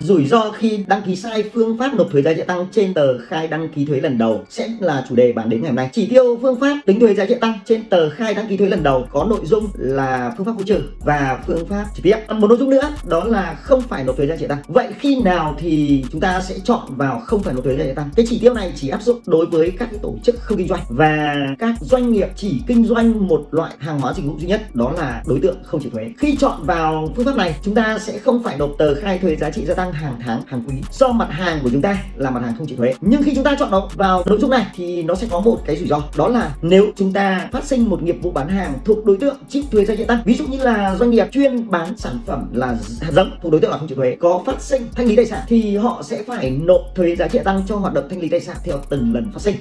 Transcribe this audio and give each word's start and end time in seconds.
Rủi 0.00 0.26
ro 0.26 0.50
khi 0.50 0.84
đăng 0.86 1.02
ký 1.02 1.16
sai 1.16 1.50
phương 1.54 1.78
pháp 1.78 1.94
nộp 1.94 2.10
thuế 2.12 2.22
giá 2.22 2.32
trị 2.34 2.42
tăng 2.46 2.66
trên 2.72 2.94
tờ 2.94 3.18
khai 3.18 3.48
đăng 3.48 3.68
ký 3.68 3.84
thuế 3.84 4.00
lần 4.00 4.18
đầu 4.18 4.44
sẽ 4.50 4.68
là 4.80 5.04
chủ 5.08 5.14
đề 5.14 5.32
bàn 5.32 5.48
đến 5.48 5.60
ngày 5.60 5.68
hôm 5.68 5.76
nay. 5.76 5.90
Chỉ 5.92 6.06
tiêu 6.06 6.38
phương 6.42 6.60
pháp 6.60 6.76
tính 6.86 7.00
thuế 7.00 7.14
giá 7.14 7.24
trị 7.24 7.34
tăng 7.40 7.58
trên 7.64 7.88
tờ 7.88 8.10
khai 8.10 8.34
đăng 8.34 8.48
ký 8.48 8.56
thuế 8.56 8.68
lần 8.68 8.82
đầu 8.82 9.06
có 9.12 9.24
nội 9.24 9.40
dung 9.44 9.68
là 9.74 10.34
phương 10.36 10.46
pháp 10.46 10.52
hỗ 10.52 10.62
trợ 10.62 10.80
và 11.04 11.38
phương 11.46 11.66
pháp 11.66 11.84
trực 11.94 12.02
tiếp. 12.02 12.16
Một 12.28 12.46
nội 12.48 12.58
dung 12.58 12.70
nữa, 12.70 12.90
đó 13.08 13.24
là 13.24 13.54
không 13.62 13.80
phải 13.80 14.04
nộp 14.04 14.16
thuế 14.16 14.26
giá 14.26 14.36
trị 14.36 14.46
tăng. 14.48 14.58
Vậy 14.68 14.88
khi 14.98 15.20
nào 15.22 15.56
thì 15.58 16.04
chúng 16.10 16.20
ta 16.20 16.40
sẽ 16.40 16.54
chọn 16.64 16.80
vào 16.88 17.22
không 17.26 17.42
phải 17.42 17.54
nộp 17.54 17.64
thuế 17.64 17.76
giá 17.76 17.84
trị 17.84 17.92
tăng? 17.96 18.10
Cái 18.16 18.26
chỉ 18.28 18.38
tiêu 18.38 18.54
này 18.54 18.72
chỉ 18.76 18.88
áp 18.88 19.02
dụng 19.02 19.20
đối 19.26 19.46
với 19.46 19.72
các 19.78 19.88
tổ 20.02 20.16
chức 20.22 20.40
không 20.40 20.58
kinh 20.58 20.68
doanh 20.68 20.80
và 20.88 21.36
các 21.58 21.74
doanh 21.80 22.12
nghiệp 22.12 22.28
chỉ 22.36 22.62
kinh 22.66 22.84
doanh 22.84 23.28
một 23.28 23.46
loại 23.50 23.72
hàng 23.78 24.00
hóa 24.00 24.12
dịch 24.12 24.26
vụ 24.26 24.38
duy 24.38 24.48
nhất, 24.48 24.74
đó 24.74 24.92
là 24.96 25.22
đối 25.26 25.40
tượng 25.40 25.56
không 25.64 25.80
chịu 25.80 25.90
thuế. 25.90 26.10
Khi 26.18 26.36
chọn 26.36 26.66
vào 26.66 27.12
phương 27.16 27.26
pháp 27.26 27.36
này, 27.36 27.54
chúng 27.62 27.74
ta 27.74 27.98
sẽ 27.98 28.18
không 28.18 28.42
phải 28.42 28.56
nộp 28.58 28.70
tờ 28.78 28.94
khai 28.94 29.18
thuế 29.18 29.36
giá 29.36 29.50
trị 29.50 29.64
gia 29.66 29.74
tăng 29.74 29.87
hàng 29.92 30.14
tháng, 30.24 30.42
hàng 30.46 30.62
quý. 30.68 30.74
Do 30.92 31.08
mặt 31.08 31.28
hàng 31.30 31.58
của 31.62 31.70
chúng 31.70 31.82
ta 31.82 31.98
là 32.16 32.30
mặt 32.30 32.40
hàng 32.44 32.54
không 32.58 32.66
chịu 32.66 32.76
thuế. 32.76 32.94
Nhưng 33.00 33.22
khi 33.22 33.34
chúng 33.34 33.44
ta 33.44 33.56
chọn 33.58 33.88
vào 33.94 34.22
nội 34.26 34.38
dung 34.40 34.50
này 34.50 34.66
thì 34.74 35.02
nó 35.02 35.14
sẽ 35.14 35.26
có 35.30 35.40
một 35.40 35.58
cái 35.66 35.76
rủi 35.76 35.88
ro. 35.88 36.02
Đó 36.16 36.28
là 36.28 36.54
nếu 36.62 36.86
chúng 36.96 37.12
ta 37.12 37.48
phát 37.52 37.64
sinh 37.64 37.90
một 37.90 38.02
nghiệp 38.02 38.16
vụ 38.22 38.30
bán 38.30 38.48
hàng 38.48 38.74
thuộc 38.84 39.04
đối 39.04 39.16
tượng 39.16 39.36
chịu 39.48 39.62
thuế 39.70 39.84
giá 39.84 39.94
trị 39.94 40.04
tăng, 40.04 40.20
ví 40.24 40.34
dụ 40.34 40.46
như 40.46 40.58
là 40.58 40.96
doanh 40.96 41.10
nghiệp 41.10 41.26
chuyên 41.32 41.70
bán 41.70 41.96
sản 41.96 42.18
phẩm 42.26 42.50
là 42.52 42.66
hạt 43.00 43.10
giống 43.12 43.30
thuộc 43.42 43.52
đối 43.52 43.60
tượng 43.60 43.70
là 43.70 43.78
không 43.78 43.88
chịu 43.88 43.96
thuế, 43.96 44.16
có 44.20 44.42
phát 44.46 44.62
sinh 44.62 44.88
thanh 44.94 45.06
lý 45.06 45.16
tài 45.16 45.26
sản 45.26 45.40
thì 45.48 45.76
họ 45.76 46.02
sẽ 46.02 46.22
phải 46.22 46.50
nộp 46.50 46.80
thuế 46.94 47.16
giá 47.16 47.28
trị 47.28 47.38
tăng 47.44 47.62
cho 47.68 47.76
hoạt 47.76 47.94
động 47.94 48.04
thanh 48.10 48.20
lý 48.20 48.28
tài 48.28 48.40
sản 48.40 48.56
theo 48.64 48.76
từng 48.88 49.14
lần 49.14 49.32
phát 49.32 49.42
sinh. 49.42 49.56